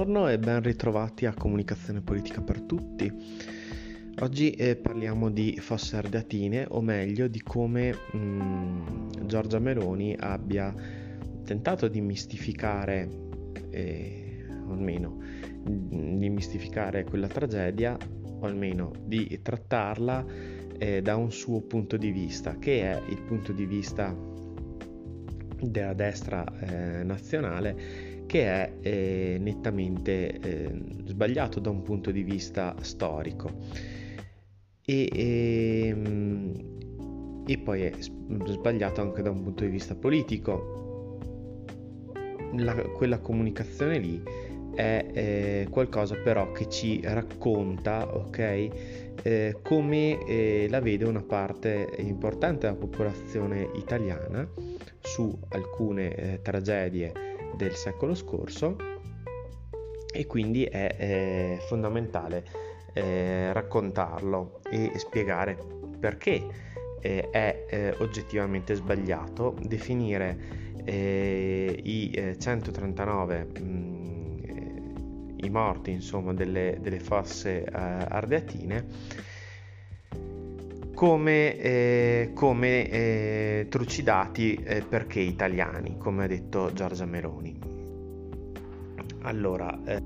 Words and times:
Buongiorno 0.00 0.30
e 0.30 0.38
ben 0.38 0.62
ritrovati 0.62 1.26
a 1.26 1.34
Comunicazione 1.34 2.00
Politica 2.00 2.40
per 2.40 2.62
Tutti. 2.62 3.12
Oggi 4.20 4.50
eh, 4.52 4.74
parliamo 4.74 5.28
di 5.30 5.58
fosse 5.60 5.96
ardeatine, 5.96 6.64
o 6.70 6.80
meglio 6.80 7.28
di 7.28 7.42
come 7.42 7.94
mh, 8.12 8.16
mm, 8.16 8.86
Giorgia 9.26 9.58
Meloni 9.58 10.16
abbia 10.18 10.74
tentato 11.44 11.86
di 11.86 12.00
mistificare, 12.00 13.10
eh, 13.68 14.46
o 14.66 14.72
almeno 14.72 15.18
di 15.62 16.30
mistificare 16.30 17.04
quella 17.04 17.28
tragedia, 17.28 17.94
o 18.38 18.46
almeno 18.46 18.92
di 19.04 19.38
trattarla 19.42 20.24
eh, 20.78 21.02
da 21.02 21.16
un 21.16 21.30
suo 21.30 21.60
punto 21.60 21.98
di 21.98 22.10
vista, 22.10 22.56
che 22.56 22.90
è 22.90 23.02
il 23.10 23.20
punto 23.20 23.52
di 23.52 23.66
vista 23.66 24.16
della 25.60 25.92
destra 25.92 26.42
eh, 26.60 27.02
nazionale 27.02 28.09
che 28.30 28.44
è 28.44 28.72
eh, 28.82 29.38
nettamente 29.40 30.38
eh, 30.38 30.70
sbagliato 31.06 31.58
da 31.58 31.70
un 31.70 31.82
punto 31.82 32.12
di 32.12 32.22
vista 32.22 32.76
storico 32.80 33.50
e, 34.84 35.08
e, 35.12 35.86
ehm, 35.88 37.42
e, 37.44 37.58
poi 37.58 37.82
è 37.82 37.92
sbagliato 37.98 39.00
anche 39.00 39.22
da 39.22 39.30
un 39.32 39.42
punto 39.42 39.64
di 39.64 39.70
vista 39.70 39.96
politico. 39.96 41.18
La, 42.54 42.72
quella 42.74 43.18
comunicazione 43.18 43.98
lì 43.98 44.22
è 44.76 45.06
eh, 45.12 45.66
qualcosa 45.68 46.14
però 46.14 46.52
che 46.52 46.68
ci 46.68 47.00
racconta, 47.02 48.14
ok, 48.14 48.68
eh, 49.24 49.56
come 49.60 50.24
eh, 50.24 50.68
la 50.70 50.80
vede 50.80 51.04
una 51.04 51.24
parte 51.24 51.88
importante 51.96 52.68
della 52.68 52.78
popolazione 52.78 53.70
italiana 53.74 54.48
su 55.00 55.36
alcune 55.48 56.14
eh, 56.14 56.42
tragedie 56.42 57.29
del 57.56 57.74
secolo 57.74 58.14
scorso 58.14 58.76
e 60.12 60.26
quindi 60.26 60.64
è, 60.64 60.96
è 60.96 61.58
fondamentale 61.68 62.44
eh, 62.92 63.52
raccontarlo 63.52 64.60
e 64.70 64.92
spiegare 64.96 65.56
perché 65.98 66.44
eh, 67.00 67.30
è 67.30 67.66
eh, 67.68 67.94
oggettivamente 67.98 68.74
sbagliato 68.74 69.56
definire 69.62 70.38
eh, 70.84 71.80
i 71.82 72.36
139 72.38 73.44
mh, 73.44 73.62
mm, 73.62 74.00
i 75.42 75.50
morti 75.50 75.90
insomma 75.90 76.32
delle, 76.34 76.78
delle 76.80 77.00
fosse 77.00 77.64
eh, 77.64 77.70
ardeatine 77.72 78.86
come, 81.00 81.56
eh, 81.56 82.32
come 82.34 82.90
eh, 82.90 83.66
trucidati 83.70 84.52
eh, 84.52 84.82
perché 84.82 85.20
italiani, 85.20 85.96
come 85.96 86.24
ha 86.24 86.26
detto 86.26 86.74
Giorgia 86.74 87.06
Meloni. 87.06 87.58
Allora, 89.22 89.80
eh, 89.86 90.02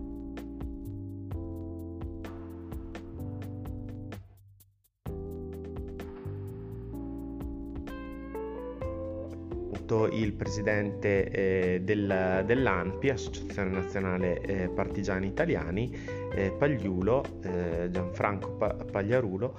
il 10.12 10.32
presidente 10.32 11.28
eh, 11.28 11.80
del, 11.82 12.44
dell'ANPI, 12.46 13.10
Associazione 13.10 13.70
Nazionale 13.70 14.40
eh, 14.40 14.68
Partigiani 14.68 15.26
Italiani, 15.26 15.92
eh, 16.34 16.52
Pagliulo, 16.52 17.24
eh, 17.42 17.88
Gianfranco 17.90 18.52
pa- 18.52 18.74
Pagliarulo, 18.74 19.56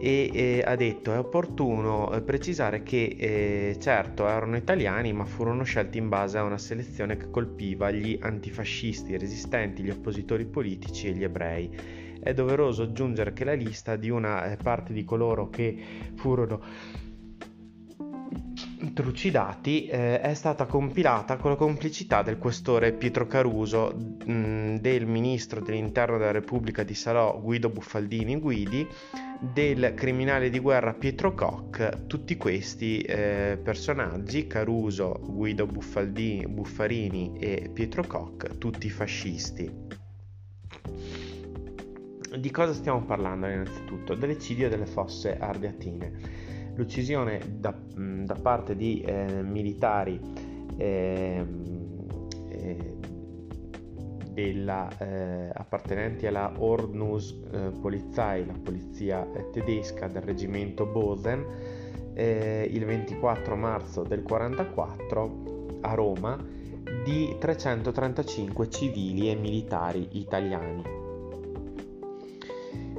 e 0.00 0.30
eh, 0.32 0.62
ha 0.64 0.76
detto 0.76 1.12
è 1.12 1.18
opportuno 1.18 2.12
eh, 2.12 2.20
precisare 2.22 2.82
che 2.82 3.16
eh, 3.18 3.76
certo 3.80 4.26
erano 4.28 4.56
italiani 4.56 5.12
ma 5.12 5.24
furono 5.24 5.64
scelti 5.64 5.98
in 5.98 6.08
base 6.08 6.38
a 6.38 6.44
una 6.44 6.58
selezione 6.58 7.16
che 7.16 7.30
colpiva 7.30 7.90
gli 7.90 8.18
antifascisti, 8.20 9.12
i 9.12 9.18
resistenti, 9.18 9.82
gli 9.82 9.90
oppositori 9.90 10.44
politici 10.46 11.08
e 11.08 11.12
gli 11.12 11.24
ebrei. 11.24 11.70
È 12.20 12.34
doveroso 12.34 12.82
aggiungere 12.82 13.32
che 13.32 13.44
la 13.44 13.54
lista 13.54 13.96
di 13.96 14.10
una 14.10 14.50
eh, 14.50 14.56
parte 14.56 14.92
di 14.92 15.04
coloro 15.04 15.50
che 15.50 15.76
furono 16.14 16.60
trucidati 18.92 19.86
eh, 19.86 20.20
è 20.20 20.34
stata 20.34 20.66
compilata 20.66 21.36
con 21.36 21.50
la 21.50 21.56
complicità 21.56 22.22
del 22.22 22.38
questore 22.38 22.92
Pietro 22.92 23.26
Caruso, 23.26 23.94
mh, 23.94 24.32
mm, 24.32 24.76
del 24.76 25.06
ministro 25.06 25.60
dell'interno 25.60 26.18
della 26.18 26.32
Repubblica 26.32 26.82
di 26.82 26.94
Salò 26.94 27.40
Guido 27.40 27.68
Buffaldini 27.68 28.38
Guidi, 28.38 28.86
del 29.40 29.94
criminale 29.94 30.50
di 30.50 30.58
guerra 30.58 30.94
Pietro 30.94 31.32
Koch, 31.32 32.06
tutti 32.06 32.36
questi 32.36 32.98
eh, 33.00 33.58
personaggi, 33.62 34.46
Caruso, 34.46 35.20
Guido 35.22 35.66
Buffaldini, 35.66 36.46
Buffarini 36.48 37.38
e 37.38 37.70
Pietro 37.72 38.04
Koch, 38.04 38.58
tutti 38.58 38.90
fascisti. 38.90 39.86
Di 42.36 42.50
cosa 42.50 42.72
stiamo 42.72 43.04
parlando 43.04 43.46
innanzitutto? 43.46 44.14
Dell'eccidio 44.14 44.68
delle 44.68 44.86
fosse 44.86 45.38
ardeatine 45.38 46.46
l'uccisione 46.78 47.40
da, 47.58 47.74
da 47.74 48.34
parte 48.34 48.76
di 48.76 49.00
eh, 49.00 49.42
militari 49.42 50.20
eh, 50.76 51.44
della, 54.38 54.88
eh, 54.98 55.50
appartenenti 55.52 56.28
alla 56.28 56.52
Ordnungs 56.56 57.34
eh, 57.50 57.72
Polizei, 57.80 58.46
la 58.46 58.54
polizia 58.62 59.26
eh, 59.32 59.50
tedesca 59.50 60.06
del 60.06 60.22
reggimento 60.22 60.86
Bosen, 60.86 61.44
eh, 62.14 62.68
il 62.70 62.84
24 62.84 63.56
marzo 63.56 64.04
del 64.04 64.22
1944 64.24 65.80
a 65.80 65.94
Roma 65.94 66.38
di 67.04 67.34
335 67.36 68.70
civili 68.70 69.28
e 69.28 69.34
militari 69.34 70.08
italiani. 70.12 70.96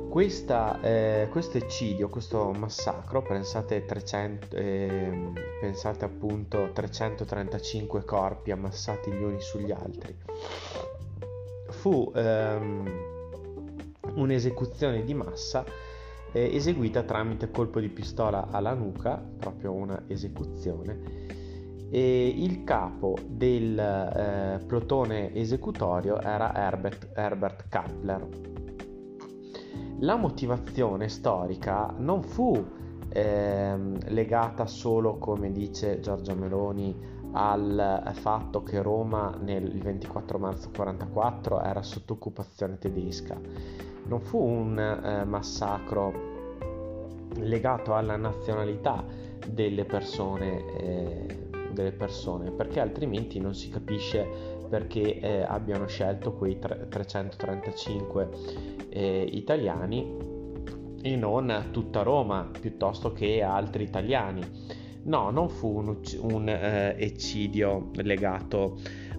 Questa, 0.09 0.81
eh, 0.81 1.27
questo 1.29 1.57
eccidio, 1.57 2.09
questo 2.09 2.51
massacro, 2.51 3.21
pensate, 3.21 3.85
300, 3.85 4.55
eh, 4.57 5.31
pensate 5.61 6.03
appunto 6.03 6.71
335 6.73 8.03
corpi 8.03 8.51
ammassati 8.51 9.11
gli 9.11 9.21
uni 9.21 9.39
sugli 9.39 9.71
altri, 9.71 10.15
fu 11.79 12.11
ehm, 12.13 12.91
un'esecuzione 14.15 15.03
di 15.03 15.13
massa 15.13 15.63
eh, 16.33 16.55
eseguita 16.55 17.03
tramite 17.03 17.49
colpo 17.49 17.79
di 17.79 17.89
pistola 17.89 18.49
alla 18.51 18.73
nuca, 18.73 19.15
proprio 19.39 19.71
una 19.71 20.03
esecuzione, 20.07 21.27
e 21.89 22.27
il 22.27 22.63
capo 22.65 23.17
del 23.25 23.79
eh, 23.79 24.63
plotone 24.65 25.33
esecutorio 25.33 26.19
era 26.19 26.53
Herbert, 26.53 27.11
Herbert 27.15 27.69
Kappler 27.69 28.27
la 30.01 30.15
motivazione 30.15 31.09
storica 31.09 31.93
non 31.97 32.23
fu 32.23 32.53
eh, 33.09 33.77
legata 34.07 34.65
solo, 34.65 35.17
come 35.17 35.51
dice 35.51 35.99
Giorgia 35.99 36.35
Meloni, 36.35 36.95
al 37.31 38.11
fatto 38.13 38.63
che 38.63 38.81
Roma 38.81 39.37
nel 39.39 39.79
24 39.79 40.39
marzo 40.39 40.69
1944 40.69 41.61
era 41.61 41.81
sotto 41.81 42.13
occupazione 42.13 42.77
tedesca. 42.77 43.39
Non 44.05 44.21
fu 44.21 44.39
un 44.39 44.79
eh, 44.79 45.23
massacro 45.25 46.29
legato 47.35 47.93
alla 47.93 48.15
nazionalità 48.15 49.03
delle 49.47 49.85
persone, 49.85 50.77
eh, 50.77 51.49
delle 51.71 51.91
persone, 51.91 52.51
perché 52.51 52.79
altrimenti 52.79 53.39
non 53.39 53.53
si 53.53 53.69
capisce 53.69 54.57
perché 54.69 55.19
eh, 55.19 55.41
abbiano 55.41 55.87
scelto 55.87 56.33
quei 56.33 56.59
335 56.59 58.29
eh, 58.89 59.27
italiani 59.31 60.17
e 61.01 61.15
non 61.15 61.69
tutta 61.71 62.03
Roma 62.03 62.49
piuttosto 62.59 63.11
che 63.11 63.41
altri 63.41 63.83
italiani. 63.83 64.41
No, 65.03 65.29
non 65.31 65.49
fu 65.49 65.77
un, 65.77 65.97
un 66.21 66.49
eh, 66.49 66.95
eccidio 66.97 67.89
legato 67.95 68.77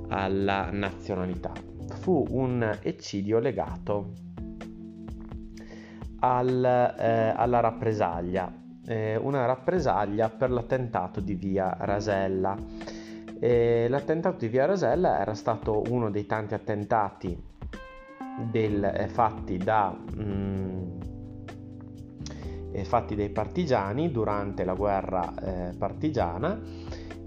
alla 0.08 0.70
nazionalità, 0.70 1.52
fu 2.00 2.24
un 2.30 2.78
eccidio 2.82 3.38
legato 3.38 4.12
al, 6.20 6.64
eh, 6.98 7.32
alla 7.34 7.60
rappresaglia, 7.60 8.52
eh, 8.86 9.16
una 9.16 9.46
rappresaglia 9.46 10.28
per 10.28 10.50
l'attentato 10.50 11.20
di 11.20 11.34
via 11.34 11.76
Rasella. 11.78 12.56
L'attentato 13.42 14.36
di 14.36 14.48
Via 14.48 14.66
Rasella 14.66 15.18
era 15.18 15.32
stato 15.32 15.82
uno 15.88 16.10
dei 16.10 16.26
tanti 16.26 16.52
attentati 16.52 17.42
del, 18.50 18.84
eh, 18.84 19.08
fatti, 19.08 19.56
da, 19.56 19.96
mm, 19.96 20.18
eh, 20.18 20.89
fatti 22.84 23.14
dai 23.14 23.30
partigiani 23.30 24.10
durante 24.10 24.64
la 24.64 24.74
guerra 24.74 25.34
eh, 25.34 25.76
partigiana 25.76 26.60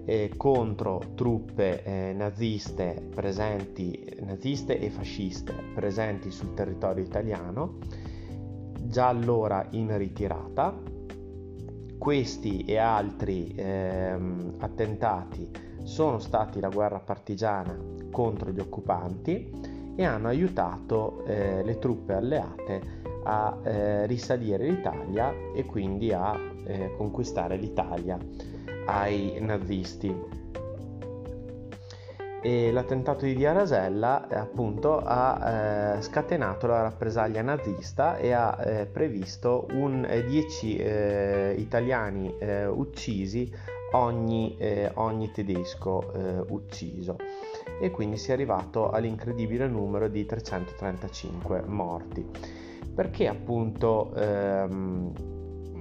eh, 0.04 0.32
contro 0.36 1.00
truppe 1.14 1.82
eh, 1.82 2.12
naziste, 2.12 3.08
presenti, 3.14 4.16
naziste 4.20 4.78
e 4.78 4.90
fasciste 4.90 5.54
presenti 5.74 6.30
sul 6.30 6.54
territorio 6.54 7.02
italiano, 7.02 7.78
già 8.82 9.08
allora 9.08 9.66
in 9.70 9.96
ritirata. 9.96 10.92
Questi 11.96 12.64
e 12.64 12.76
altri 12.76 13.54
ehm, 13.56 14.56
attentati 14.58 15.50
sono 15.84 16.18
stati 16.18 16.60
la 16.60 16.68
guerra 16.68 16.98
partigiana 16.98 17.78
contro 18.10 18.50
gli 18.50 18.60
occupanti 18.60 19.50
e 19.96 20.04
hanno 20.04 20.28
aiutato 20.28 21.24
eh, 21.24 21.62
le 21.62 21.78
truppe 21.78 22.12
alleate 22.14 23.02
a 23.24 23.58
eh, 23.62 24.06
risalire 24.06 24.68
l'Italia 24.68 25.32
e 25.54 25.64
quindi 25.64 26.12
a 26.12 26.38
eh, 26.64 26.94
conquistare 26.96 27.56
l'Italia 27.56 28.18
ai 28.86 29.38
nazisti. 29.40 30.42
E 32.46 32.70
l'attentato 32.72 33.24
di 33.24 33.32
Via 33.32 33.52
Rasella 33.52 34.28
eh, 34.28 34.34
appunto 34.34 34.98
ha 34.98 35.96
eh, 35.96 36.02
scatenato 36.02 36.66
la 36.66 36.82
rappresaglia 36.82 37.40
nazista 37.40 38.18
e 38.18 38.32
ha 38.32 38.58
eh, 38.62 38.84
previsto 38.84 39.66
10 39.66 40.76
eh, 40.76 40.84
eh, 40.84 41.54
italiani 41.58 42.36
eh, 42.38 42.66
uccisi 42.66 43.50
ogni, 43.92 44.58
ogni 44.94 45.30
tedesco 45.30 46.44
ucciso 46.48 47.16
e 47.80 47.90
quindi 47.92 48.16
si 48.16 48.30
è 48.30 48.32
arrivato 48.32 48.90
all'incredibile 48.90 49.68
numero 49.68 50.08
di 50.08 50.26
335 50.26 51.62
morti 51.64 52.28
perché 52.94 53.26
appunto 53.26 54.14
ehm, 54.14 55.12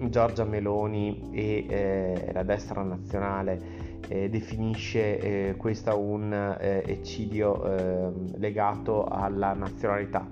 Giorgia 0.09 0.43
Meloni 0.43 1.29
e 1.31 1.65
eh, 1.67 2.31
la 2.33 2.43
destra 2.43 2.81
nazionale 2.81 3.91
eh, 4.07 4.29
definisce 4.29 5.19
eh, 5.19 5.55
questo 5.55 5.97
un 5.97 6.33
eh, 6.59 6.83
eccidio 6.85 7.63
ehm, 7.63 8.37
legato 8.37 9.05
alla 9.05 9.53
nazionalità? 9.53 10.27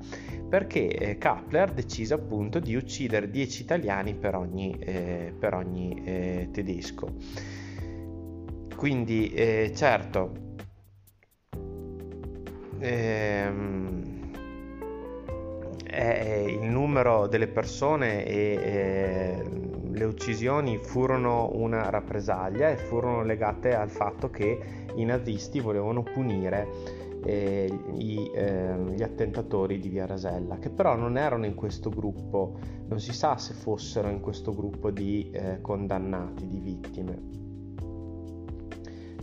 Perché 0.49 0.87
eh, 0.87 1.17
Kappler 1.17 1.71
decise 1.71 2.13
appunto 2.15 2.59
di 2.59 2.75
uccidere 2.75 3.29
10 3.29 3.61
italiani 3.61 4.15
per 4.15 4.35
ogni, 4.35 4.77
eh, 4.79 5.33
per 5.37 5.53
ogni 5.53 6.49
tedesco. 6.51 7.07
Quindi 8.75 9.31
certo 9.73 10.31
ehm, 12.79 14.10
eh, 15.91 16.57
il 16.59 16.67
numero 16.69 17.27
delle 17.27 17.47
persone 17.47 18.25
e 18.25 18.33
eh, 18.35 19.43
le 19.91 20.03
uccisioni 20.05 20.77
furono 20.77 21.49
una 21.53 21.89
rappresaglia 21.89 22.69
e 22.69 22.77
furono 22.77 23.23
legate 23.23 23.75
al 23.75 23.89
fatto 23.89 24.29
che 24.29 24.59
i 24.95 25.03
nazisti 25.03 25.59
volevano 25.59 26.01
punire 26.01 26.67
eh, 27.23 27.69
i, 27.93 28.31
ehm, 28.33 28.91
gli 28.91 29.03
attentatori 29.03 29.79
di 29.79 29.89
Via 29.89 30.05
Rasella, 30.05 30.57
che 30.57 30.69
però 30.69 30.95
non 30.95 31.17
erano 31.17 31.45
in 31.45 31.55
questo 31.55 31.89
gruppo, 31.89 32.57
non 32.87 32.99
si 32.99 33.13
sa 33.13 33.37
se 33.37 33.53
fossero 33.53 34.09
in 34.09 34.21
questo 34.21 34.53
gruppo 34.53 34.89
di 34.89 35.29
eh, 35.31 35.59
condannati, 35.61 36.47
di 36.47 36.59
vittime. 36.59 37.40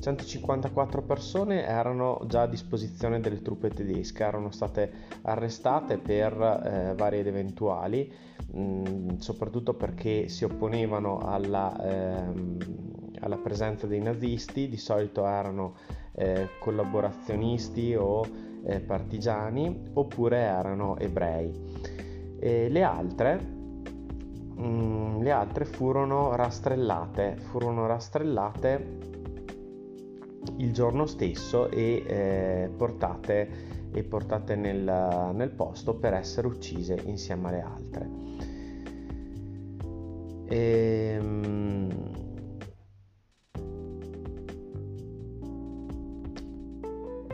154 0.00 1.02
persone 1.02 1.64
erano 1.64 2.20
già 2.26 2.42
a 2.42 2.46
disposizione 2.46 3.20
delle 3.20 3.42
truppe 3.42 3.70
tedesche, 3.70 4.22
erano 4.22 4.50
state 4.50 4.90
arrestate 5.22 5.98
per 5.98 6.32
eh, 6.32 6.94
varie 6.96 7.20
ed 7.20 7.26
eventuali, 7.26 8.10
mh, 8.52 8.60
mm, 8.60 9.16
soprattutto 9.18 9.74
perché 9.74 10.28
si 10.28 10.44
opponevano 10.44 11.18
alla, 11.18 11.76
ehm, 11.82 12.58
alla, 13.20 13.36
presenza 13.36 13.86
dei 13.86 14.00
nazisti, 14.00 14.68
di 14.68 14.76
solito 14.76 15.26
erano 15.26 15.74
eh, 16.12 16.48
collaborazionisti 16.60 17.94
o 17.94 18.24
eh, 18.64 18.80
partigiani 18.80 19.90
oppure 19.94 20.38
erano 20.38 20.96
ebrei. 20.96 21.52
E 22.38 22.68
le 22.68 22.82
altre 22.82 23.40
mm, 24.60 25.20
le 25.22 25.30
altre 25.32 25.64
furono 25.64 26.36
rastrellate, 26.36 27.36
furono 27.36 27.86
rastrellate 27.86 29.17
il 30.56 30.72
giorno 30.72 31.06
stesso 31.06 31.70
e 31.70 32.02
eh, 32.06 32.70
portate, 32.76 33.48
e 33.92 34.02
portate 34.04 34.56
nel, 34.56 35.30
nel, 35.34 35.50
posto 35.50 35.94
per 35.94 36.14
essere 36.14 36.46
uccise 36.46 37.00
insieme 37.04 37.48
alle 37.48 37.60
altre. 37.60 38.10
E, 40.48 41.16
ehm, 41.18 41.88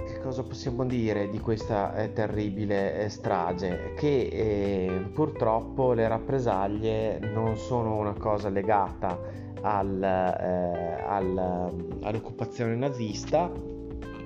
che 0.07 0.21
cosa 0.21 0.43
possiamo 0.43 0.85
dire 0.85 1.29
di 1.29 1.39
questa 1.39 1.95
eh, 1.97 2.13
terribile 2.13 3.05
eh, 3.05 3.09
strage? 3.09 3.95
Che 3.97 4.07
eh, 4.07 5.11
purtroppo 5.13 5.93
le 5.93 6.09
rappresaglie 6.09 7.19
non 7.21 7.57
sono 7.57 7.97
una 7.97 8.15
cosa 8.15 8.49
legata 8.49 9.44
al, 9.65 10.03
eh, 10.03 11.03
al, 11.07 11.71
all'occupazione 12.03 12.77
nazista, 12.77 13.51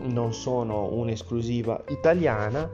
non 0.00 0.32
sono 0.32 0.92
un'esclusiva 0.92 1.82
italiana 1.88 2.68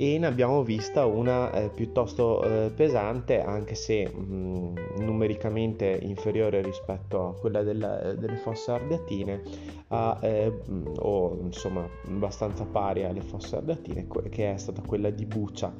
e 0.00 0.16
ne 0.16 0.26
abbiamo 0.26 0.62
vista 0.62 1.04
una 1.06 1.50
eh, 1.50 1.70
piuttosto 1.70 2.42
eh, 2.44 2.70
pesante 2.70 3.42
anche 3.42 3.74
se 3.74 4.08
mh, 4.08 5.00
numericamente 5.00 5.98
inferiore 6.00 6.62
rispetto 6.62 7.28
a 7.28 7.34
quella 7.34 7.64
della, 7.64 8.14
delle 8.14 8.36
fosse 8.36 8.70
ardeatine 8.70 9.42
a, 9.88 10.16
eh, 10.22 10.52
o 11.00 11.38
insomma 11.42 11.84
abbastanza 12.06 12.64
pari 12.64 13.04
alle 13.04 13.22
fosse 13.22 13.56
ardeatine 13.56 14.06
che 14.30 14.54
è 14.54 14.56
stata 14.56 14.82
quella 14.82 15.10
di 15.10 15.26
Bucha 15.26 15.74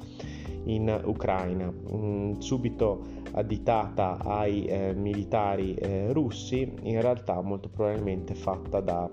in 0.64 1.00
Ucraina, 1.04 1.70
mh, 1.70 2.40
subito 2.40 3.04
additata 3.32 4.18
ai 4.24 4.66
eh, 4.66 4.94
militari 4.94 5.74
eh, 5.74 6.12
russi, 6.12 6.70
in 6.82 7.00
realtà 7.00 7.40
molto 7.40 7.68
probabilmente 7.68 8.34
fatta 8.34 8.80
dal 8.80 9.10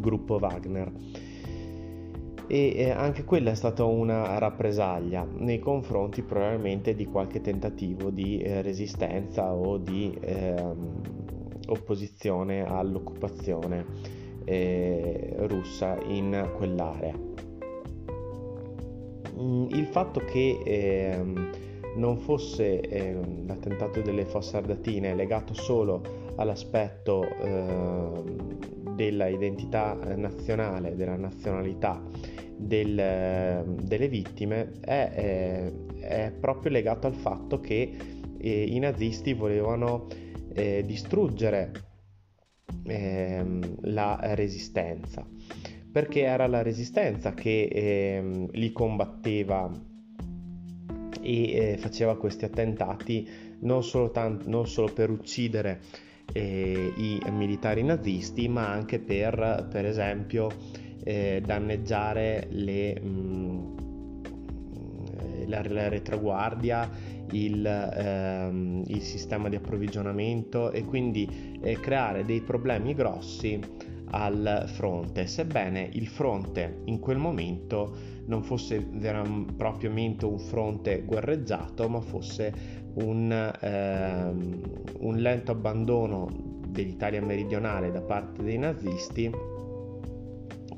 gruppo 0.00 0.38
Wagner. 0.40 0.90
E 2.52 2.74
eh, 2.76 2.90
anche 2.90 3.24
quella 3.24 3.50
è 3.50 3.54
stata 3.54 3.82
una 3.84 4.36
rappresaglia 4.36 5.26
nei 5.38 5.58
confronti 5.58 6.20
probabilmente 6.20 6.94
di 6.94 7.06
qualche 7.06 7.40
tentativo 7.40 8.10
di 8.10 8.42
eh, 8.42 8.60
resistenza 8.60 9.54
o 9.54 9.78
di 9.78 10.14
ehm, 10.20 11.00
opposizione 11.68 12.66
all'occupazione 12.66 13.86
eh, 14.44 15.32
russa 15.46 15.96
in 16.08 16.50
quell'area. 16.54 17.18
Mm, 19.40 19.68
il 19.70 19.86
fatto 19.86 20.20
che 20.20 20.60
eh, 20.62 21.24
non 21.96 22.18
fosse 22.18 22.80
eh, 22.80 23.18
l'attentato 23.46 24.02
delle 24.02 24.26
fosse 24.26 24.58
ardatine 24.58 25.14
legato 25.14 25.54
solo 25.54 26.02
all'aspetto 26.36 27.26
eh, 27.26 28.60
della 28.94 29.28
identità 29.28 29.96
nazionale, 30.16 30.94
della 30.94 31.16
nazionalità 31.16 32.00
del, 32.66 33.64
delle 33.82 34.08
vittime, 34.08 34.72
è, 34.80 35.70
è, 36.00 36.32
proprio 36.38 36.70
legato 36.70 37.06
al 37.06 37.14
fatto 37.14 37.60
che 37.60 37.96
eh, 38.38 38.64
i 38.64 38.78
nazisti 38.78 39.32
volevano 39.32 40.06
eh, 40.54 40.82
distruggere 40.86 41.72
ehm, 42.84 43.76
la 43.82 44.18
resistenza. 44.34 45.26
Perché 45.90 46.22
era 46.22 46.46
la 46.46 46.62
resistenza 46.62 47.34
che 47.34 47.64
eh, 47.64 48.48
li 48.50 48.72
combatteva 48.72 49.70
e 51.20 51.52
eh, 51.52 51.76
faceva 51.78 52.16
questi 52.16 52.44
attentati 52.44 53.28
non 53.60 53.84
solo, 53.84 54.10
tant- 54.10 54.46
non 54.46 54.66
solo 54.66 54.92
per 54.92 55.10
uccidere 55.10 55.80
eh, 56.32 56.92
i 56.96 57.20
militari 57.30 57.82
nazisti, 57.82 58.48
ma 58.48 58.68
anche 58.68 58.98
per, 58.98 59.68
per 59.70 59.86
esempio, 59.86 60.48
eh, 61.04 61.42
danneggiare 61.44 62.46
le, 62.50 63.00
mh, 63.00 63.06
mm, 63.08 63.74
la, 65.46 65.88
retroguardia, 65.88 66.88
il, 67.32 67.64
ehm, 67.66 68.82
il, 68.86 69.00
sistema 69.00 69.48
di 69.48 69.56
approvvigionamento 69.56 70.70
e 70.70 70.84
quindi 70.84 71.58
eh, 71.60 71.78
creare 71.80 72.24
dei 72.24 72.40
problemi 72.40 72.94
grossi 72.94 73.58
al 74.10 74.64
fronte, 74.66 75.26
sebbene 75.26 75.88
il 75.92 76.06
fronte 76.06 76.82
in 76.84 76.98
quel 76.98 77.16
momento 77.16 77.96
non 78.26 78.42
fosse 78.42 78.80
propriamente 79.56 80.26
un 80.26 80.38
fronte 80.38 81.02
guerreggiato, 81.02 81.88
ma 81.88 82.00
fosse 82.00 82.52
un, 82.94 83.52
ehm, 83.60 84.60
un 85.00 85.16
lento 85.16 85.52
abbandono 85.52 86.28
dell'Italia 86.68 87.22
meridionale 87.22 87.90
da 87.90 88.02
parte 88.02 88.42
dei 88.42 88.58
nazisti 88.58 89.30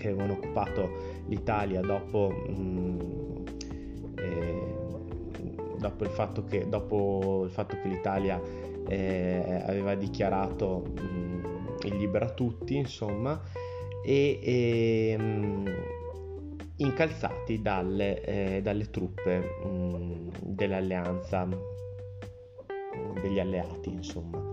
che 0.04 0.10
avevano 0.10 0.34
occupato 0.34 1.22
l'Italia 1.28 1.80
dopo, 1.80 2.30
mh, 2.30 2.60
mm, 2.60 3.00
eh, 4.18 4.74
dopo, 5.78 6.04
il, 6.04 6.10
fatto 6.10 6.44
che, 6.44 6.68
dopo 6.68 7.44
il 7.44 7.50
fatto 7.50 7.78
che 7.80 7.88
l'Italia 7.88 8.38
eh, 8.86 9.62
aveva 9.66 9.94
dichiarato 9.94 10.92
mh, 10.94 11.00
mm, 11.00 11.44
il 11.84 11.96
libero 11.96 12.26
a 12.26 12.30
tutti, 12.30 12.76
insomma, 12.76 13.40
e, 14.04 14.38
e 14.42 15.16
mh, 15.16 15.72
incalzati 16.76 17.62
dalle, 17.62 18.22
eh, 18.24 18.60
dalle 18.62 18.90
truppe 18.90 19.38
mh, 19.38 20.28
dell'alleanza 20.42 21.48
degli 23.22 23.38
alleati, 23.40 23.88
insomma. 23.88 24.52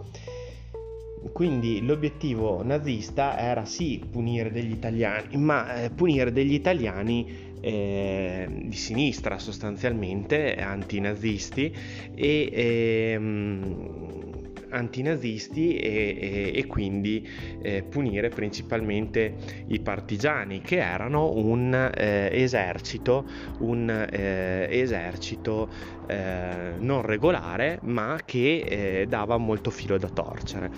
Quindi 1.31 1.81
l'obiettivo 1.85 2.63
nazista 2.63 3.37
era 3.37 3.63
sì 3.65 4.07
punire 4.09 4.51
degli 4.51 4.71
italiani, 4.71 5.27
ma 5.37 5.83
eh, 5.83 5.91
punire 5.91 6.31
degli 6.31 6.53
italiani 6.53 7.51
eh, 7.59 8.47
di 8.65 8.75
sinistra 8.75 9.37
sostanzialmente, 9.37 10.55
antinazisti 10.55 11.75
e 12.15 12.49
ehm, 12.51 14.30
antinazisti 14.71 15.75
e, 15.77 16.17
e, 16.19 16.51
e 16.55 16.67
quindi 16.67 17.27
eh, 17.61 17.83
punire 17.83 18.29
principalmente 18.29 19.35
i 19.67 19.79
partigiani 19.79 20.61
che 20.61 20.77
erano 20.77 21.31
un 21.33 21.73
eh, 21.73 22.29
esercito, 22.31 23.25
un 23.59 23.89
eh, 23.89 24.67
esercito 24.69 25.69
eh, 26.07 26.73
non 26.77 27.01
regolare 27.01 27.79
ma 27.83 28.19
che 28.25 28.59
eh, 29.01 29.05
dava 29.07 29.37
molto 29.37 29.69
filo 29.69 29.97
da 29.97 30.09
torcere. 30.09 30.71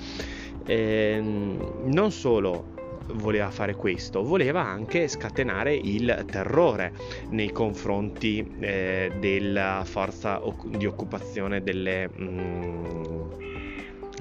Ehm, 0.65 1.85
non 1.85 2.11
solo 2.11 2.73
voleva 3.13 3.49
fare 3.49 3.75
questo, 3.75 4.23
voleva 4.23 4.63
anche 4.63 5.07
scatenare 5.07 5.73
il 5.73 6.25
terrore 6.29 6.93
nei 7.29 7.51
confronti 7.51 8.55
eh, 8.59 9.11
della 9.19 9.83
forza 9.85 10.41
di 10.65 10.85
occupazione 10.85 11.61
delle, 11.61 12.07
mh, 12.07 12.23
mm, 12.23 13.52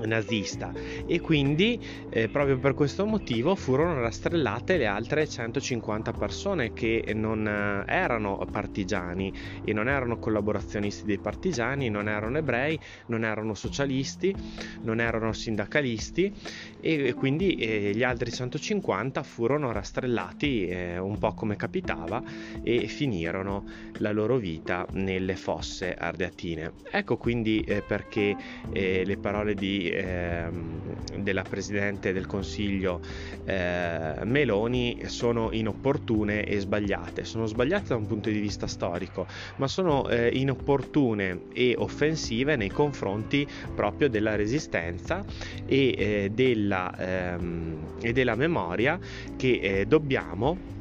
nazista. 0.05 0.73
E 1.07 1.21
quindi 1.21 1.81
eh, 2.11 2.29
proprio 2.29 2.59
per 2.59 2.75
questo 2.75 3.07
motivo 3.07 3.55
furono 3.55 4.01
rastrellate 4.01 4.77
le 4.77 4.87
altre 4.87 5.29
150 5.29 6.13
persone 6.13 6.73
che 6.73 7.13
non 7.15 7.47
eh, 7.47 7.85
erano 7.87 8.45
partigiani. 8.51 9.33
E 9.65 9.73
non 9.73 9.89
erano 9.89 10.19
collaborazionisti 10.19 11.05
dei 11.05 11.19
partigiani, 11.19 11.89
non 11.89 12.09
erano 12.09 12.39
ebrei, 12.39 12.79
non 13.07 13.25
erano 13.25 13.55
socialisti, 13.55 14.35
non 14.83 15.01
erano 15.01 15.33
sindacalisti. 15.33 16.33
E 16.81 17.13
quindi 17.15 17.55
eh, 17.55 17.93
gli 17.95 18.03
altri 18.03 18.33
150 18.33 19.23
furono 19.23 19.73
rastrellati 19.73 20.67
eh, 20.67 20.99
un 20.99 21.19
po' 21.19 21.35
come 21.35 21.57
capitava 21.57 22.23
e 22.63 22.87
finirono 22.87 23.65
la 23.99 24.13
loro 24.13 24.37
vita 24.37 24.87
nelle 24.93 25.37
fosse 25.37 25.95
ardeatine. 25.95 26.73
Ecco 26.91 27.17
quindi 27.17 27.61
eh, 27.61 27.83
perché 27.83 28.37
eh, 28.73 29.05
le 29.05 29.17
parole 29.17 29.55
di 29.55 29.82
ehm, 29.89 31.23
della 31.23 31.43
Presidente 31.43 32.13
del 32.13 32.27
Consiglio 32.27 33.01
eh, 33.45 34.15
Meloni 34.25 35.03
sono 35.07 35.51
inopportune 35.53 36.45
e 36.45 36.61
sbagliate. 36.61 37.25
Sono 37.25 37.47
sbagliate 37.47 37.89
da 37.89 37.97
un 37.97 38.07
punto 38.07 38.31
di 38.31 38.39
vista 38.39 38.67
storico, 38.67 39.27
ma 39.57 39.69
sono 39.69 40.09
eh, 40.09 40.31
inopportune 40.33 41.45
e 41.53 41.75
offensive 41.77 42.57
nei 42.57 42.71
confronti 42.71 43.47
proprio 43.75 44.09
della 44.09 44.35
resistenza 44.37 45.25
e, 45.67 45.95
eh, 45.97 46.31
della, 46.33 46.95
ehm, 46.97 47.97
e 48.01 48.13
della 48.13 48.35
memoria 48.35 48.99
che 49.37 49.61
eh, 49.63 49.87
dobbiamo 49.87 50.81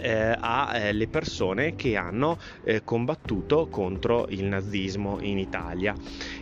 eh, 0.00 0.36
alle 0.38 1.04
eh, 1.04 1.08
persone 1.08 1.74
che 1.74 1.96
hanno 1.96 2.38
eh, 2.64 2.82
combattuto 2.84 3.68
contro 3.68 4.26
il 4.28 4.44
nazismo 4.44 5.18
in 5.20 5.38
Italia 5.38 5.94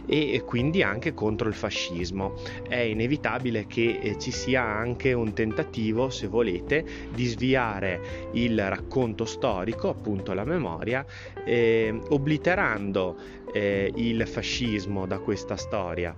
e 0.06 0.42
quindi 0.44 0.82
anche 0.82 1.14
contro 1.14 1.48
il 1.48 1.54
fascismo. 1.54 2.34
È 2.66 2.76
inevitabile 2.76 3.66
che 3.66 3.98
eh, 4.00 4.18
ci 4.18 4.30
sia 4.30 4.62
anche 4.62 5.12
un 5.12 5.32
tentativo, 5.32 6.10
se 6.10 6.26
volete, 6.26 6.84
di 7.12 7.25
sviare 7.26 8.28
il 8.32 8.68
racconto 8.68 9.25
storico, 9.25 9.88
appunto 9.88 10.32
la 10.32 10.44
memoria, 10.44 11.04
eh, 11.44 11.98
obliterando 12.08 13.16
eh, 13.52 13.90
il 13.94 14.26
fascismo 14.26 15.06
da 15.06 15.18
questa 15.18 15.56
storia, 15.56 16.14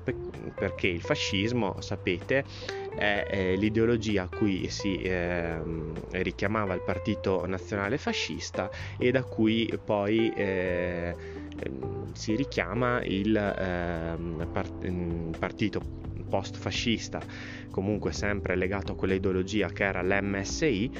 perché 0.55 0.89
il 0.89 1.01
fascismo, 1.01 1.81
sapete, 1.81 2.45
è, 2.99 3.55
l'ideologia 3.57 4.25
a 4.25 4.29
cui 4.29 4.69
si 4.69 4.97
eh, 5.03 5.61
richiamava 6.11 6.75
il 6.75 6.83
partito 6.83 7.47
nazionale 7.47 7.99
fascista 7.99 8.71
e 8.99 9.11
da 9.11 9.23
cui 9.23 9.73
poi 9.83 10.31
eh, 10.31 11.15
ehm, 11.59 12.13
si 12.13 12.35
richiama 12.35 13.03
il 13.05 13.37
eh, 13.37 14.47
part- 14.53 15.39
partito 15.39 16.07
post-fascista, 16.29 17.21
comunque 17.71 18.13
sempre 18.13 18.55
legato 18.55 18.93
a 18.93 18.97
quella 18.97 19.15
ideologia 19.15 19.69
che 19.69 19.85
era 19.85 20.03
l'MSI 20.03 20.91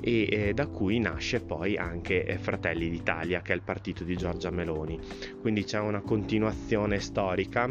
e 0.00 0.28
eh, 0.30 0.54
da 0.54 0.66
cui 0.66 0.98
nasce 0.98 1.40
poi 1.40 1.76
anche 1.76 2.24
eh, 2.24 2.38
Fratelli 2.38 2.88
d'Italia, 2.88 3.42
che 3.42 3.52
è 3.52 3.54
il 3.54 3.62
partito 3.62 4.04
di 4.04 4.16
Giorgia 4.16 4.50
Meloni. 4.50 4.98
Quindi 5.40 5.64
c'è 5.64 5.78
una 5.78 6.00
continuazione 6.00 6.98
storica 7.00 7.68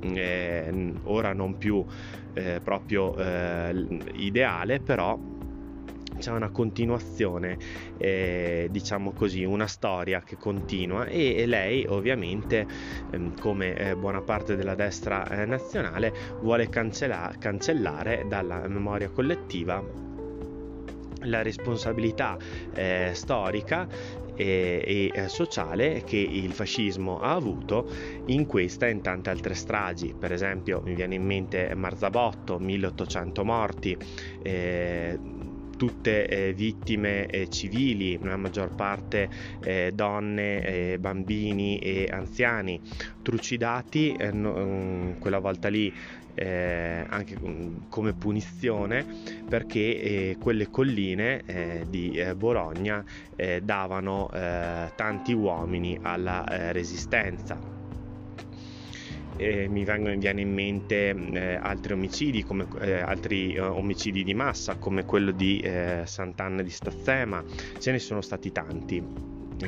eh, 0.00 0.94
ora 1.04 1.32
non 1.32 1.56
più 1.56 1.84
eh, 2.34 2.60
proprio 2.62 3.16
eh, 3.16 4.02
ideale, 4.14 4.80
però 4.80 5.18
c'è 6.18 6.30
una 6.30 6.50
continuazione, 6.50 7.58
eh, 7.96 8.68
diciamo 8.70 9.12
così, 9.12 9.44
una 9.44 9.66
storia 9.66 10.20
che 10.20 10.36
continua 10.36 11.06
e, 11.06 11.36
e 11.36 11.46
lei 11.46 11.86
ovviamente, 11.88 12.66
ehm, 13.10 13.34
come 13.38 13.74
eh, 13.74 13.96
buona 13.96 14.20
parte 14.20 14.54
della 14.54 14.74
destra 14.74 15.26
eh, 15.28 15.46
nazionale, 15.46 16.12
vuole 16.40 16.68
cancella- 16.68 17.32
cancellare 17.38 18.26
dalla 18.28 18.68
memoria 18.68 19.10
collettiva 19.10 19.82
la 21.24 21.42
responsabilità 21.42 22.36
eh, 22.72 23.10
storica 23.12 23.86
e, 24.40 25.10
e, 25.12 25.28
sociale 25.28 26.02
che 26.02 26.16
il 26.16 26.52
fascismo 26.52 27.20
ha 27.20 27.34
avuto 27.34 27.90
in 28.26 28.46
questa 28.46 28.86
e 28.86 28.90
in 28.90 29.02
tante 29.02 29.28
altre 29.28 29.54
stragi. 29.54 30.14
Per 30.18 30.32
esempio, 30.32 30.80
mi 30.84 30.94
viene 30.94 31.16
in 31.16 31.24
mente 31.24 31.74
Marzabotto, 31.74 32.58
1800 32.58 33.44
morti. 33.44 33.96
Eh, 34.42 35.18
tutte 35.80 36.26
eh, 36.28 36.52
vittime 36.52 37.24
eh, 37.24 37.48
civili, 37.48 38.18
la 38.20 38.36
maggior 38.36 38.74
parte 38.74 39.30
eh, 39.62 39.92
donne, 39.94 40.62
eh, 40.92 40.98
bambini 40.98 41.78
e 41.78 42.06
anziani, 42.12 42.78
trucidati 43.22 44.12
eh, 44.12 44.30
no, 44.30 44.52
mm, 44.58 45.12
quella 45.20 45.38
volta 45.38 45.68
lì 45.68 45.90
eh, 46.34 47.06
anche 47.08 47.38
come 47.88 48.12
punizione 48.12 49.06
perché 49.48 50.36
quelle 50.38 50.70
colline 50.70 51.84
di 51.88 52.22
Bologna 52.36 53.04
davano 53.62 54.28
tanti 54.94 55.32
uomini 55.32 55.98
alla 56.00 56.44
resistenza 56.72 57.79
eh, 59.40 59.68
mi 59.68 59.84
vengono 59.84 60.14
viene 60.16 60.42
in 60.42 60.52
mente 60.52 61.08
eh, 61.10 61.54
altri 61.54 61.94
omicidi 61.94 62.44
come 62.44 62.66
eh, 62.80 63.00
altri 63.00 63.54
eh, 63.54 63.60
omicidi 63.60 64.22
di 64.22 64.34
massa 64.34 64.76
come 64.76 65.06
quello 65.06 65.30
di 65.30 65.58
eh, 65.60 66.02
Sant'Anna 66.04 66.62
di 66.62 66.70
Stazzema. 66.70 67.42
Ce 67.78 67.90
ne 67.90 67.98
sono 67.98 68.20
stati 68.20 68.52
tanti 68.52 69.02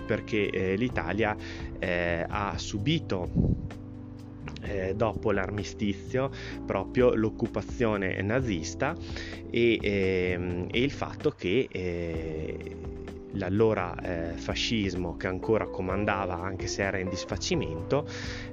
perché 0.07 0.75
l'Italia 0.77 1.37
ha 1.79 2.57
subito 2.57 3.29
eh, 4.63 4.95
dopo 4.95 5.33
l'armistizio 5.33 6.31
proprio 6.65 7.15
l'occupazione 7.15 8.21
nazista 8.23 8.95
e, 9.51 9.79
eh, 9.83 10.67
e 10.71 10.83
il 10.83 10.91
fatto 10.91 11.31
che 11.31 11.69
eh, 11.71 12.77
l'allora 13.33 13.95
eh, 14.01 14.37
fascismo 14.37 15.17
che 15.17 15.27
ancora 15.27 15.67
comandava 15.67 16.35
anche 16.35 16.67
se 16.67 16.83
era 16.83 16.99
in 16.99 17.09
disfacimento 17.09 18.07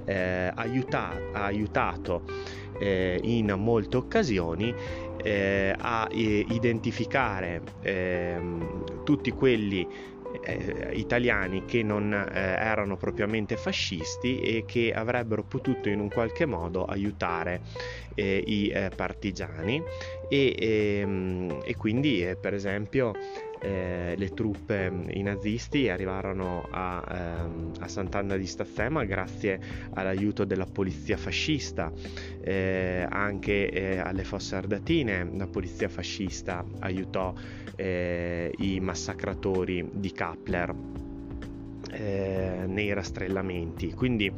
eh, 0.05 0.51
aiuta- 0.53 1.21
ha 1.33 1.45
aiutato 1.45 2.23
eh, 2.79 3.19
in 3.23 3.53
molte 3.57 3.97
occasioni 3.97 4.73
eh, 5.21 5.73
a 5.77 6.07
eh, 6.09 6.45
identificare 6.49 7.61
ehm, 7.81 9.03
tutti 9.03 9.31
quelli 9.31 9.87
eh, 10.41 10.91
italiani 10.93 11.65
che 11.65 11.83
non 11.83 12.13
eh, 12.13 12.27
erano 12.31 12.97
propriamente 12.97 13.57
fascisti 13.57 14.39
e 14.39 14.63
che 14.65 14.93
avrebbero 14.93 15.43
potuto 15.43 15.89
in 15.89 15.99
un 15.99 16.09
qualche 16.09 16.45
modo 16.45 16.85
aiutare 16.85 17.61
eh, 18.15 18.41
i 18.45 18.69
eh, 18.69 18.91
partigiani. 18.95 19.83
E, 20.27 20.55
ehm, 20.57 21.59
e 21.63 21.75
quindi 21.75 22.35
per 22.39 22.53
esempio 22.53 23.11
eh, 23.59 24.15
le 24.17 24.29
truppe, 24.29 24.91
i 25.09 25.21
nazisti, 25.21 25.89
arrivarono 25.89 26.67
a, 26.69 27.03
ehm, 27.09 27.71
a 27.79 27.87
Sant'Anna 27.87 28.37
di 28.37 28.45
Stazzema 28.45 29.03
grazie 29.05 29.59
all'aiuto 29.93 30.45
della 30.45 30.65
polizia 30.65 31.17
fascista, 31.17 31.91
eh, 32.41 33.05
anche 33.09 33.69
eh, 33.69 33.97
alle 33.97 34.23
fosse 34.23 34.55
ardatine 34.55 35.29
la 35.35 35.47
polizia 35.47 35.89
fascista 35.89 36.65
aiutò 36.79 37.33
eh, 37.75 38.53
i 38.57 38.79
massacratori 38.79 39.89
di 39.93 40.11
Kappler 40.11 40.75
eh, 41.91 42.63
nei 42.65 42.93
rastrellamenti. 42.93 43.93
Quindi 43.93 44.31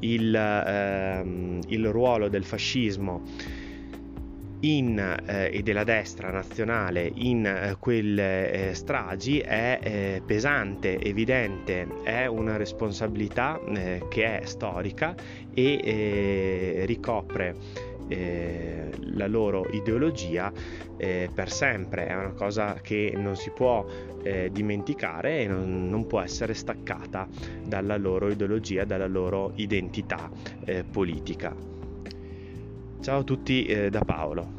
il, 0.00 0.34
ehm, 0.34 1.60
il 1.68 1.88
ruolo 1.90 2.28
del 2.28 2.44
fascismo 2.44 3.22
in, 4.60 4.98
eh, 4.98 5.50
e 5.52 5.62
della 5.62 5.84
destra 5.84 6.30
nazionale 6.30 7.10
in 7.14 7.46
eh, 7.46 7.76
quelle 7.78 8.70
eh, 8.70 8.74
stragi 8.74 9.38
è 9.38 9.78
eh, 9.82 10.22
pesante, 10.24 11.00
evidente, 11.00 11.86
è 12.02 12.26
una 12.26 12.56
responsabilità 12.56 13.60
eh, 13.74 14.02
che 14.08 14.40
è 14.40 14.44
storica 14.44 15.14
e 15.54 15.80
eh, 15.82 16.82
ricopre 16.86 17.88
la 18.10 19.28
loro 19.28 19.68
ideologia 19.70 20.52
per 20.96 21.48
sempre, 21.48 22.08
è 22.08 22.14
una 22.16 22.32
cosa 22.32 22.80
che 22.82 23.12
non 23.14 23.36
si 23.36 23.50
può 23.50 23.86
dimenticare 24.50 25.42
e 25.42 25.46
non, 25.46 25.88
non, 25.88 26.08
può 26.08 26.20
essere 26.20 26.54
staccata 26.54 27.28
dalla 27.64 27.96
loro 27.96 28.28
ideologia, 28.28 28.84
dalla 28.84 29.06
loro 29.06 29.52
identità 29.54 30.28
politica. 30.90 31.54
Ciao 33.00 33.20
a 33.20 33.24
tutti 33.24 33.64
eh, 33.64 33.88
da 33.88 34.00
Paolo. 34.00 34.58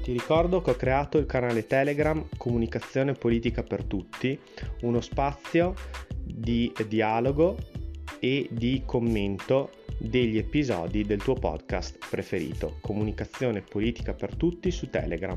Ti 0.00 0.12
ricordo 0.12 0.62
che 0.62 0.70
ho 0.70 0.76
creato 0.76 1.18
il 1.18 1.26
canale 1.26 1.66
Telegram 1.66 2.24
Comunicazione 2.36 3.14
Politica 3.14 3.64
per 3.64 3.82
Tutti, 3.82 4.38
uno 4.82 5.00
spazio 5.00 5.74
di 6.22 6.72
dialogo 6.86 7.56
e 8.20 8.46
di 8.52 8.82
commento 8.86 9.72
degli 9.98 10.38
episodi 10.38 11.04
del 11.04 11.20
tuo 11.20 11.34
podcast 11.34 11.98
preferito, 12.08 12.76
Comunicazione 12.80 13.62
Politica 13.62 14.14
per 14.14 14.36
Tutti 14.36 14.70
su 14.70 14.88
Telegram. 14.88 15.36